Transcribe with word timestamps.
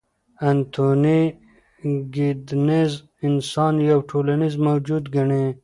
انتوني 0.49 1.21
ګیدنز 2.13 2.91
انسان 3.27 3.73
یو 3.89 3.99
ټولنیز 4.09 4.55
موجود 4.67 5.03
ګڼي. 5.15 5.43